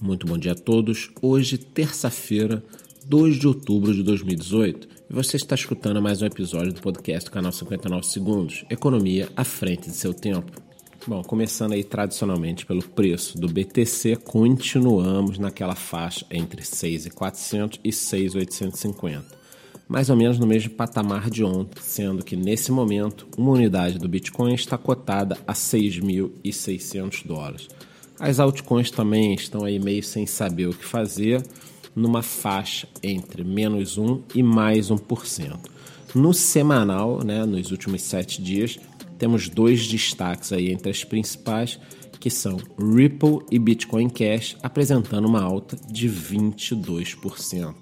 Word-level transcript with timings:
Muito 0.00 0.26
bom 0.26 0.36
dia 0.36 0.52
a 0.52 0.56
todos. 0.56 1.10
Hoje, 1.22 1.56
terça-feira, 1.56 2.62
2 3.06 3.36
de 3.36 3.46
outubro 3.46 3.94
de 3.94 4.02
2018, 4.02 4.88
e 5.08 5.12
você 5.12 5.36
está 5.36 5.54
escutando 5.54 6.02
mais 6.02 6.20
um 6.20 6.26
episódio 6.26 6.72
do 6.72 6.80
podcast 6.80 7.28
do 7.28 7.32
canal 7.32 7.52
59 7.52 8.06
Segundos 8.06 8.64
Economia 8.68 9.28
à 9.36 9.44
frente 9.44 9.88
de 9.88 9.96
seu 9.96 10.12
tempo. 10.12 10.60
Bom, 11.06 11.22
começando 11.22 11.72
aí 11.72 11.84
tradicionalmente 11.84 12.66
pelo 12.66 12.82
preço 12.82 13.38
do 13.38 13.46
BTC, 13.46 14.16
continuamos 14.16 15.38
naquela 15.38 15.74
faixa 15.74 16.26
entre 16.30 16.62
6.400 16.62 17.78
e 17.84 17.90
6.850 17.90 19.44
mais 19.86 20.08
ou 20.08 20.16
menos 20.16 20.38
no 20.38 20.46
mesmo 20.46 20.70
patamar 20.70 21.28
de 21.28 21.44
ontem, 21.44 21.80
sendo 21.82 22.24
que 22.24 22.36
nesse 22.36 22.72
momento 22.72 23.26
uma 23.36 23.52
unidade 23.52 23.98
do 23.98 24.08
Bitcoin 24.08 24.54
está 24.54 24.78
cotada 24.78 25.38
a 25.46 25.52
6.600 25.52 27.26
dólares. 27.26 27.68
As 28.18 28.38
altcoins 28.38 28.90
também 28.90 29.34
estão 29.34 29.64
aí 29.64 29.78
meio 29.78 30.02
sem 30.02 30.26
saber 30.26 30.66
o 30.66 30.74
que 30.74 30.84
fazer, 30.84 31.42
numa 31.94 32.22
faixa 32.22 32.88
entre 33.02 33.44
menos 33.44 33.98
1 33.98 34.22
e 34.34 34.42
mais 34.42 34.90
1%. 34.90 35.58
No 36.14 36.32
semanal, 36.32 37.24
né, 37.24 37.44
nos 37.44 37.72
últimos 37.72 38.02
sete 38.02 38.40
dias, 38.40 38.78
temos 39.18 39.48
dois 39.48 39.86
destaques 39.86 40.52
aí 40.52 40.70
entre 40.70 40.90
as 40.90 41.02
principais, 41.02 41.78
que 42.20 42.30
são 42.30 42.56
Ripple 42.78 43.40
e 43.50 43.58
Bitcoin 43.58 44.08
Cash, 44.08 44.56
apresentando 44.62 45.26
uma 45.26 45.42
alta 45.42 45.76
de 45.90 46.08
22%. 46.08 47.74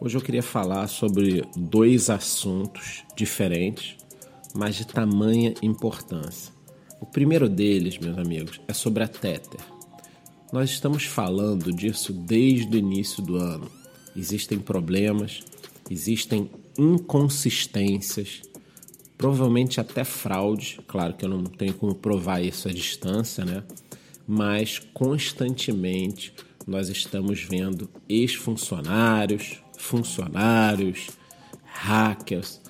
Hoje 0.00 0.16
eu 0.16 0.20
queria 0.20 0.42
falar 0.42 0.88
sobre 0.88 1.44
dois 1.56 2.10
assuntos 2.10 3.04
diferentes, 3.16 3.96
mas 4.54 4.74
de 4.74 4.86
tamanha 4.86 5.54
importância. 5.62 6.52
O 7.00 7.06
primeiro 7.06 7.48
deles, 7.48 7.98
meus 7.98 8.18
amigos, 8.18 8.60
é 8.68 8.74
sobre 8.74 9.02
a 9.02 9.08
Tether. 9.08 9.60
Nós 10.52 10.68
estamos 10.70 11.04
falando 11.04 11.72
disso 11.72 12.12
desde 12.12 12.76
o 12.76 12.78
início 12.78 13.22
do 13.22 13.36
ano. 13.36 13.70
Existem 14.14 14.58
problemas, 14.58 15.40
existem 15.90 16.50
inconsistências, 16.78 18.42
provavelmente 19.16 19.80
até 19.80 20.04
fraude. 20.04 20.78
Claro 20.86 21.14
que 21.14 21.24
eu 21.24 21.28
não 21.28 21.44
tenho 21.44 21.72
como 21.72 21.94
provar 21.94 22.42
isso 22.42 22.68
à 22.68 22.72
distância, 22.72 23.44
né? 23.44 23.62
Mas 24.26 24.78
constantemente 24.92 26.34
nós 26.66 26.88
estamos 26.88 27.40
vendo 27.40 27.88
ex-funcionários, 28.08 29.58
funcionários, 29.78 31.08
hackers, 31.64 32.60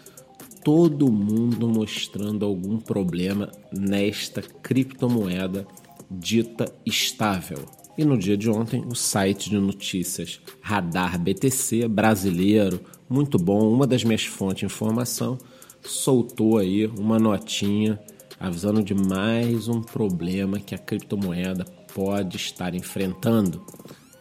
todo 0.65 1.11
mundo 1.11 1.69
mostrando 1.69 2.45
algum 2.45 2.79
problema 2.79 3.51
nesta 3.73 4.43
criptomoeda 4.43 5.67
dita 6.11 6.73
estável. 6.85 7.65
E 7.97 8.05
no 8.05 8.17
dia 8.17 8.37
de 8.37 8.49
ontem, 8.49 8.85
o 8.87 8.95
site 8.95 9.51
de 9.51 9.59
notícias 9.59 10.41
Radar 10.61 11.19
BTC 11.19 11.87
brasileiro, 11.89 12.81
muito 13.09 13.39
bom, 13.39 13.71
uma 13.73 13.87
das 13.87 14.05
minhas 14.05 14.25
fontes 14.25 14.61
de 14.61 14.67
informação, 14.67 15.39
soltou 15.83 16.59
aí 16.59 16.87
uma 16.87 17.19
notinha 17.19 18.01
avisando 18.39 18.83
de 18.83 18.95
mais 18.95 19.69
um 19.69 19.83
problema 19.83 20.59
que 20.59 20.75
a 20.75 20.79
criptomoeda 20.79 21.65
pode 21.95 22.37
estar 22.37 22.75
enfrentando. 22.75 23.63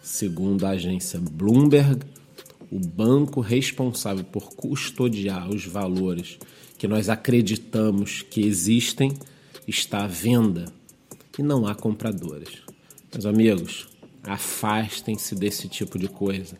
Segundo 0.01 0.65
a 0.65 0.71
agência 0.71 1.19
Bloomberg, 1.19 2.05
o 2.71 2.79
banco 2.79 3.41
responsável 3.41 4.23
por 4.23 4.53
custodiar 4.53 5.49
os 5.49 5.65
valores 5.65 6.37
que 6.77 6.87
nós 6.87 7.09
acreditamos 7.09 8.21
que 8.21 8.41
existem 8.41 9.11
está 9.67 10.03
à 10.03 10.07
venda 10.07 10.65
e 11.37 11.43
não 11.43 11.67
há 11.67 11.75
compradores. 11.75 12.61
Meus 13.11 13.25
amigos, 13.25 13.87
afastem-se 14.23 15.35
desse 15.35 15.67
tipo 15.67 15.97
de 15.97 16.07
coisa. 16.07 16.57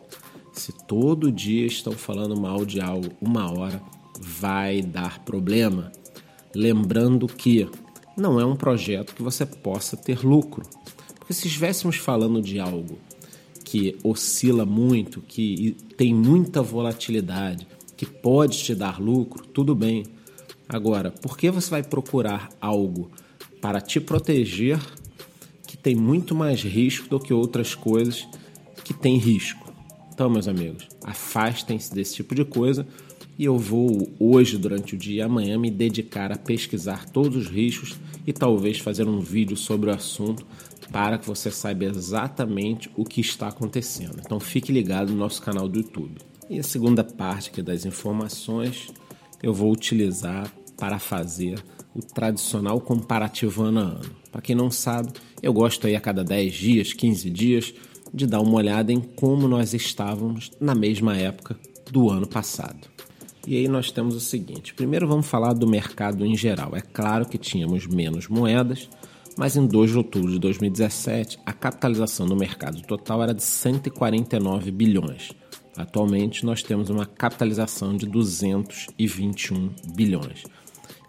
Se 0.52 0.72
todo 0.86 1.30
dia 1.30 1.66
estão 1.66 1.92
falando 1.92 2.38
mal 2.38 2.64
de 2.64 2.80
algo 2.80 3.10
uma 3.20 3.50
hora, 3.50 3.80
vai 4.20 4.82
dar 4.82 5.20
problema. 5.20 5.92
Lembrando 6.54 7.26
que 7.26 7.68
não 8.16 8.40
é 8.40 8.44
um 8.44 8.56
projeto 8.56 9.14
que 9.14 9.22
você 9.22 9.46
possa 9.46 9.96
ter 9.96 10.24
lucro. 10.24 10.66
Porque 11.18 11.32
se 11.32 11.46
estivéssemos 11.46 11.96
falando 11.96 12.42
de 12.42 12.58
algo 12.58 12.98
que 13.70 13.96
oscila 14.02 14.66
muito, 14.66 15.20
que 15.20 15.76
tem 15.96 16.12
muita 16.12 16.60
volatilidade, 16.60 17.68
que 17.96 18.04
pode 18.04 18.58
te 18.58 18.74
dar 18.74 19.00
lucro, 19.00 19.46
tudo 19.46 19.76
bem. 19.76 20.06
Agora, 20.68 21.12
por 21.12 21.38
que 21.38 21.48
você 21.52 21.70
vai 21.70 21.82
procurar 21.84 22.48
algo 22.60 23.12
para 23.60 23.80
te 23.80 24.00
proteger 24.00 24.80
que 25.68 25.76
tem 25.76 25.94
muito 25.94 26.34
mais 26.34 26.60
risco 26.64 27.08
do 27.08 27.20
que 27.20 27.32
outras 27.32 27.72
coisas 27.72 28.26
que 28.82 28.92
têm 28.92 29.18
risco? 29.18 29.72
Então, 30.12 30.28
meus 30.28 30.48
amigos, 30.48 30.88
afastem-se 31.04 31.94
desse 31.94 32.16
tipo 32.16 32.34
de 32.34 32.44
coisa 32.44 32.84
e 33.38 33.44
eu 33.44 33.56
vou 33.56 34.10
hoje, 34.18 34.58
durante 34.58 34.96
o 34.96 34.98
dia 34.98 35.18
e 35.18 35.22
amanhã, 35.22 35.56
me 35.56 35.70
dedicar 35.70 36.32
a 36.32 36.36
pesquisar 36.36 37.08
todos 37.08 37.36
os 37.36 37.46
riscos 37.46 37.94
e 38.26 38.32
talvez 38.32 38.80
fazer 38.80 39.06
um 39.06 39.20
vídeo 39.20 39.56
sobre 39.56 39.90
o 39.90 39.94
assunto 39.94 40.44
para 40.92 41.18
que 41.18 41.26
você 41.26 41.50
saiba 41.50 41.84
exatamente 41.84 42.90
o 42.96 43.04
que 43.04 43.20
está 43.20 43.48
acontecendo. 43.48 44.20
Então 44.24 44.40
fique 44.40 44.72
ligado 44.72 45.12
no 45.12 45.18
nosso 45.18 45.40
canal 45.42 45.68
do 45.68 45.78
YouTube. 45.78 46.18
E 46.48 46.58
a 46.58 46.62
segunda 46.62 47.04
parte 47.04 47.50
aqui 47.50 47.62
das 47.62 47.84
informações 47.84 48.88
eu 49.42 49.54
vou 49.54 49.72
utilizar 49.72 50.52
para 50.76 50.98
fazer 50.98 51.62
o 51.94 52.00
tradicional 52.00 52.80
comparativo 52.80 53.62
ano 53.62 53.80
a 53.80 53.82
ano. 53.82 54.16
Para 54.30 54.40
quem 54.40 54.54
não 54.54 54.70
sabe, 54.70 55.12
eu 55.42 55.52
gosto 55.52 55.86
aí 55.86 55.96
a 55.96 56.00
cada 56.00 56.22
10 56.22 56.54
dias, 56.54 56.92
15 56.92 57.30
dias, 57.30 57.74
de 58.12 58.26
dar 58.26 58.40
uma 58.40 58.54
olhada 58.54 58.92
em 58.92 59.00
como 59.00 59.48
nós 59.48 59.74
estávamos 59.74 60.50
na 60.60 60.74
mesma 60.74 61.16
época 61.16 61.58
do 61.90 62.10
ano 62.10 62.26
passado. 62.26 62.88
E 63.46 63.56
aí 63.56 63.68
nós 63.68 63.90
temos 63.90 64.14
o 64.14 64.20
seguinte: 64.20 64.74
primeiro 64.74 65.08
vamos 65.08 65.26
falar 65.26 65.52
do 65.52 65.66
mercado 65.66 66.24
em 66.24 66.36
geral. 66.36 66.76
É 66.76 66.80
claro 66.80 67.26
que 67.26 67.38
tínhamos 67.38 67.86
menos 67.86 68.28
moedas, 68.28 68.88
mas 69.36 69.56
em 69.56 69.66
2 69.66 69.90
de 69.90 69.98
outubro 69.98 70.30
de 70.30 70.38
2017, 70.38 71.38
a 71.44 71.52
capitalização 71.52 72.26
do 72.26 72.36
mercado 72.36 72.82
total 72.82 73.22
era 73.22 73.34
de 73.34 73.42
149 73.42 74.70
bilhões. 74.70 75.32
Atualmente, 75.76 76.44
nós 76.44 76.62
temos 76.62 76.90
uma 76.90 77.06
capitalização 77.06 77.96
de 77.96 78.06
221 78.06 79.70
bilhões. 79.94 80.44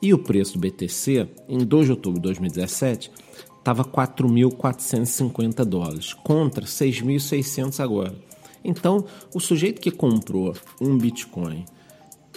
E 0.01 0.13
o 0.13 0.19
preço 0.19 0.53
do 0.53 0.59
BTC, 0.59 1.27
em 1.47 1.59
2 1.59 1.85
de 1.85 1.91
outubro 1.91 2.19
de 2.19 2.23
2017, 2.23 3.11
estava 3.57 3.83
4.450 3.83 5.63
dólares, 5.63 6.13
contra 6.13 6.65
6.600 6.65 7.79
agora. 7.79 8.15
Então, 8.63 9.05
o 9.33 9.39
sujeito 9.39 9.81
que 9.81 9.91
comprou 9.91 10.55
um 10.79 10.97
Bitcoin 10.97 11.65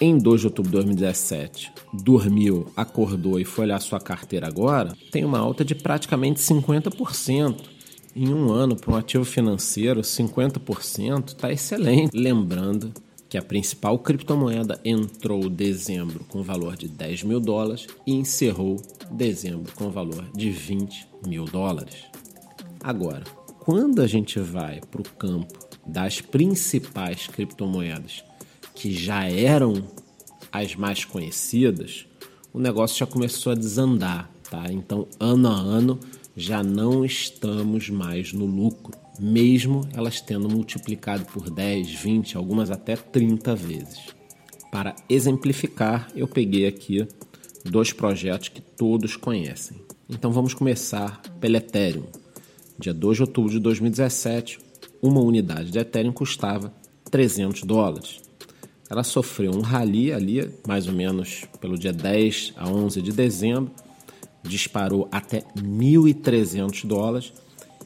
em 0.01 0.19
2 0.19 0.41
de 0.41 0.47
outubro 0.49 0.71
de 0.71 0.77
2017 0.77 1.73
dormiu, 1.93 2.67
acordou 2.77 3.39
e 3.39 3.45
foi 3.45 3.65
olhar 3.65 3.81
sua 3.81 4.01
carteira 4.01 4.47
agora, 4.47 4.97
tem 5.13 5.25
uma 5.25 5.39
alta 5.39 5.65
de 5.65 5.75
praticamente 5.75 6.41
50%. 6.41 7.75
Em 8.17 8.33
um 8.33 8.53
ano, 8.53 8.77
para 8.77 8.93
um 8.93 8.97
ativo 8.97 9.25
financeiro, 9.25 10.01
50% 10.01 11.29
está 11.29 11.53
excelente. 11.53 12.17
Lembrando 12.17 12.93
que 13.29 13.37
a 13.37 13.43
principal 13.43 13.99
criptomoeda 13.99 14.81
entrou 14.85 15.49
dezembro 15.49 16.25
com 16.29 16.41
valor 16.41 16.77
de 16.77 16.87
10 16.87 17.25
mil 17.25 17.41
dólares 17.41 17.89
e 18.07 18.15
encerrou 18.15 18.81
dezembro 19.11 19.73
com 19.75 19.91
valor 19.91 20.25
de 20.33 20.51
20 20.51 21.09
mil 21.27 21.45
dólares. 21.45 22.05
Agora, 22.81 23.25
quando 23.59 24.01
a 24.01 24.07
gente 24.07 24.39
vai 24.39 24.81
para 24.91 25.01
o 25.01 25.11
campo 25.19 25.59
das 25.85 26.21
principais 26.21 27.27
criptomoedas 27.27 28.23
que 28.75 28.93
já 28.93 29.25
eram 29.29 29.83
as 30.51 30.75
mais 30.75 31.05
conhecidas, 31.05 32.07
o 32.53 32.59
negócio 32.59 32.99
já 32.99 33.07
começou 33.07 33.53
a 33.53 33.57
desandar, 33.57 34.31
tá? 34.51 34.65
Então, 34.71 35.07
ano 35.19 35.49
a 35.49 35.55
ano, 35.55 35.99
já 36.37 36.63
não 36.63 37.05
estamos 37.05 37.89
mais 37.89 38.33
no 38.33 38.45
lucro, 38.45 38.93
mesmo 39.19 39.89
elas 39.93 40.21
tendo 40.21 40.49
multiplicado 40.49 41.25
por 41.27 41.49
10, 41.49 41.91
20, 41.95 42.37
algumas 42.37 42.71
até 42.71 42.97
30 42.97 43.55
vezes. 43.55 44.15
Para 44.71 44.95
exemplificar, 45.09 46.11
eu 46.17 46.27
peguei 46.27 46.67
aqui 46.67 47.07
dois 47.65 47.93
projetos 47.93 48.49
que 48.49 48.61
todos 48.61 49.17
conhecem. 49.17 49.77
Então 50.09 50.33
vamos 50.33 50.53
começar 50.53 51.23
pelo 51.41 51.57
Ethereum. 51.57 52.07
Dia 52.79 52.93
2 52.93 53.17
de 53.17 53.23
outubro 53.23 53.53
de 53.53 53.61
2017, 53.61 54.59
uma 55.01 55.21
unidade 55.21 55.71
de 55.71 55.79
Ethereum 55.79 56.13
custava 56.13 56.75
300 57.11 57.63
dólares 57.63 58.21
ela 58.89 59.03
sofreu 59.03 59.53
um 59.53 59.61
rally 59.61 60.13
ali, 60.13 60.51
mais 60.67 60.87
ou 60.87 60.93
menos 60.93 61.45
pelo 61.61 61.79
dia 61.79 61.93
10 61.93 62.55
a 62.57 62.69
11 62.69 63.01
de 63.03 63.13
dezembro, 63.13 63.73
disparou 64.43 65.09
até 65.11 65.43
1.300 65.57 66.87
dólares 66.87 67.33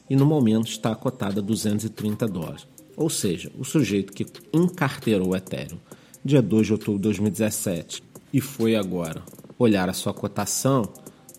e 0.09 0.15
no 0.15 0.25
momento 0.25 0.67
está 0.67 0.93
cotada 0.95 1.39
a 1.39 1.43
230 1.43 2.27
dólares. 2.27 2.67
Ou 2.97 3.09
seja, 3.09 3.51
o 3.57 3.63
sujeito 3.63 4.11
que 4.11 4.25
encarteirou 4.53 5.29
o 5.29 5.35
Ethereum 5.35 5.77
dia 6.23 6.41
2 6.41 6.67
de 6.67 6.73
outubro 6.73 6.99
de 6.99 7.03
2017 7.03 8.03
e 8.33 8.41
foi 8.41 8.75
agora 8.75 9.23
olhar 9.57 9.89
a 9.89 9.93
sua 9.93 10.13
cotação, 10.13 10.83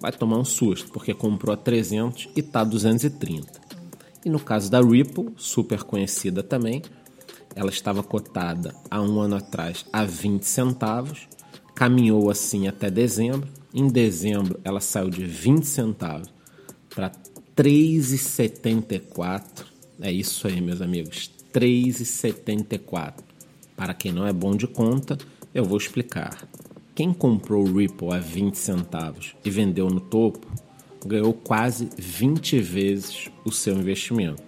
vai 0.00 0.12
tomar 0.12 0.38
um 0.38 0.44
susto, 0.44 0.90
porque 0.90 1.14
comprou 1.14 1.52
a 1.52 1.56
300 1.56 2.28
e 2.34 2.40
está 2.40 2.60
a 2.60 2.64
230. 2.64 3.60
E 4.24 4.30
no 4.30 4.40
caso 4.40 4.70
da 4.70 4.80
Ripple, 4.80 5.32
super 5.36 5.82
conhecida 5.82 6.42
também, 6.42 6.82
ela 7.54 7.70
estava 7.70 8.02
cotada 8.02 8.74
há 8.90 9.00
um 9.00 9.20
ano 9.20 9.36
atrás 9.36 9.84
a 9.92 10.04
20 10.04 10.42
centavos, 10.44 11.28
caminhou 11.74 12.30
assim 12.30 12.68
até 12.68 12.90
dezembro. 12.90 13.48
Em 13.72 13.88
dezembro, 13.88 14.58
ela 14.64 14.80
saiu 14.80 15.10
de 15.10 15.24
20 15.24 15.64
centavos 15.64 16.32
para 16.94 17.12
3,74. 17.56 19.64
É 20.00 20.10
isso 20.10 20.46
aí, 20.46 20.60
meus 20.60 20.80
amigos, 20.80 21.30
3,74. 21.52 23.22
Para 23.76 23.94
quem 23.94 24.12
não 24.12 24.26
é 24.26 24.32
bom 24.32 24.56
de 24.56 24.66
conta, 24.66 25.16
eu 25.54 25.64
vou 25.64 25.78
explicar. 25.78 26.48
Quem 26.94 27.12
comprou 27.12 27.66
o 27.66 27.78
Ripple 27.78 28.12
a 28.12 28.18
20 28.18 28.56
centavos 28.56 29.34
e 29.44 29.50
vendeu 29.50 29.88
no 29.88 30.00
topo, 30.00 30.46
ganhou 31.06 31.32
quase 31.32 31.88
20 31.96 32.58
vezes 32.58 33.30
o 33.44 33.50
seu 33.50 33.74
investimento. 33.74 34.42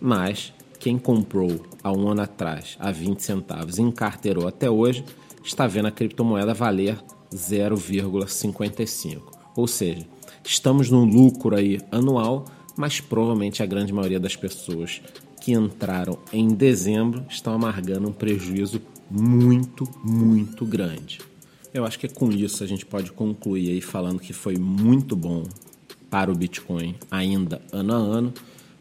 Mas 0.00 0.52
quem 0.78 0.98
comprou 0.98 1.60
há 1.82 1.92
um 1.92 2.08
ano 2.08 2.22
atrás 2.22 2.76
a 2.78 2.90
20 2.90 3.20
centavos 3.20 3.78
e 3.78 3.82
encarteirou 3.82 4.46
até 4.46 4.70
hoje, 4.70 5.04
está 5.42 5.66
vendo 5.66 5.88
a 5.88 5.90
criptomoeda 5.90 6.54
valer 6.54 6.98
0,55. 7.32 9.22
Ou 9.56 9.66
seja, 9.66 10.06
estamos 10.44 10.90
no 10.90 11.04
lucro 11.04 11.56
aí 11.56 11.80
anual, 11.90 12.44
mas 12.76 13.00
provavelmente 13.00 13.62
a 13.62 13.66
grande 13.66 13.92
maioria 13.92 14.20
das 14.20 14.36
pessoas 14.36 15.02
que 15.40 15.52
entraram 15.52 16.18
em 16.32 16.48
dezembro 16.48 17.24
estão 17.28 17.54
amargando 17.54 18.08
um 18.08 18.12
prejuízo 18.12 18.80
muito, 19.10 19.88
muito 20.04 20.64
grande. 20.64 21.20
Eu 21.72 21.84
acho 21.84 21.98
que 21.98 22.06
é 22.06 22.08
com 22.08 22.30
isso 22.30 22.62
a 22.64 22.66
gente 22.66 22.86
pode 22.86 23.12
concluir 23.12 23.70
aí 23.70 23.80
falando 23.80 24.20
que 24.20 24.32
foi 24.32 24.56
muito 24.56 25.14
bom 25.14 25.44
para 26.10 26.30
o 26.30 26.34
Bitcoin 26.34 26.94
ainda 27.10 27.60
ano 27.72 27.92
a 27.92 27.96
ano, 27.96 28.34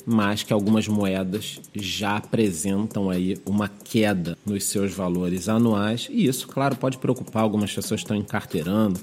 mas 0.10 0.42
que 0.42 0.54
algumas 0.54 0.88
moedas 0.88 1.60
já 1.76 2.16
apresentam 2.16 3.10
aí 3.10 3.36
uma 3.46 3.68
queda 3.68 4.38
nos 4.46 4.64
seus 4.64 4.94
valores 4.94 5.50
anuais 5.50 6.08
e 6.10 6.26
isso, 6.26 6.48
claro, 6.48 6.78
pode 6.78 6.98
preocupar 6.98 7.44
algumas 7.44 7.74
pessoas 7.74 8.00
que 8.00 8.06
estão 8.06 8.16
encarteirando. 8.16 9.02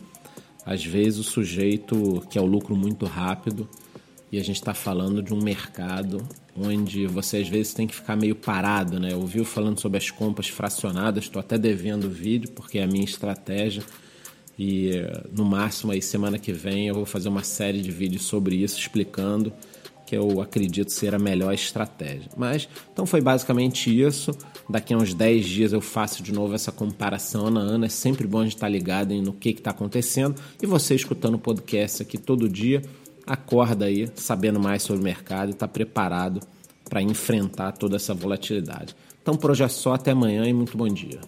Às 0.65 0.83
vezes 0.83 1.19
o 1.19 1.23
sujeito 1.23 2.27
quer 2.31 2.41
o 2.41 2.47
lucro 2.47 2.75
muito 2.75 3.05
rápido 3.05 3.69
e 4.33 4.39
a 4.39 4.43
gente 4.43 4.56
está 4.56 4.73
falando 4.73 5.23
de 5.23 5.35
um 5.35 5.43
mercado 5.43 6.27
onde 6.56 7.07
você 7.07 7.37
às 7.37 7.49
vezes 7.50 7.75
tem 7.75 7.87
que 7.87 7.95
ficar 7.95 8.17
meio 8.17 8.35
parado, 8.35 8.99
né? 8.99 9.12
Eu 9.12 9.27
vi 9.27 9.45
falando 9.45 9.79
sobre 9.79 9.99
as 9.99 10.11
compras 10.11 10.49
fracionadas, 10.49 11.25
estou 11.25 11.39
até 11.39 11.59
devendo 11.59 12.05
o 12.05 12.11
vídeo 12.11 12.50
porque 12.53 12.79
é 12.79 12.83
a 12.83 12.87
minha 12.87 13.05
estratégia 13.05 13.83
e 14.59 14.93
no 15.31 15.45
máximo 15.45 15.93
aí 15.93 16.00
semana 16.00 16.39
que 16.39 16.53
vem 16.53 16.89
eu 16.89 16.95
vou 16.95 17.05
fazer 17.05 17.29
uma 17.29 17.43
série 17.43 17.83
de 17.83 17.91
vídeos 17.91 18.23
sobre 18.23 18.57
isso 18.57 18.79
explicando 18.79 19.53
que 20.14 20.16
eu 20.16 20.40
acredito 20.40 20.93
ser 20.93 21.14
a 21.14 21.19
melhor 21.19 21.52
estratégia. 21.52 22.31
Mas 22.37 22.69
então 22.93 23.05
foi 23.05 23.20
basicamente 23.20 23.90
isso. 23.90 24.31
Daqui 24.69 24.94
a 24.94 24.96
uns 24.96 25.12
10 25.12 25.44
dias 25.44 25.72
eu 25.72 25.81
faço 25.81 26.22
de 26.22 26.32
novo 26.32 26.55
essa 26.55 26.70
comparação 26.70 27.49
ano 27.49 27.58
a 27.58 27.62
ano. 27.62 27.84
É 27.84 27.88
sempre 27.88 28.26
bom 28.26 28.40
a 28.40 28.44
gente 28.44 28.55
estar 28.55 28.69
ligado 28.69 29.14
no 29.14 29.32
que 29.32 29.50
está 29.50 29.70
acontecendo. 29.70 30.40
E 30.62 30.66
você 30.66 30.94
escutando 30.94 31.34
o 31.34 31.38
podcast 31.38 32.02
aqui 32.02 32.16
todo 32.16 32.49
dia, 32.49 32.82
acorda 33.26 33.87
aí 33.87 34.08
sabendo 34.14 34.61
mais 34.61 34.82
sobre 34.82 35.00
o 35.00 35.05
mercado 35.05 35.49
e 35.49 35.52
está 35.52 35.66
preparado 35.66 36.40
para 36.88 37.02
enfrentar 37.02 37.72
toda 37.72 37.96
essa 37.96 38.14
volatilidade. 38.14 38.94
Então 39.20 39.37
por 39.37 39.50
hoje 39.50 39.64
é 39.64 39.69
só, 39.69 39.94
até 39.94 40.12
amanhã 40.12 40.46
e 40.46 40.52
muito 40.52 40.76
bom 40.76 40.88
dia. 40.88 41.20